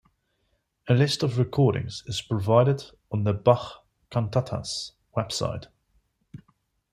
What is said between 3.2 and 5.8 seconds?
the Bach Cantatas Website.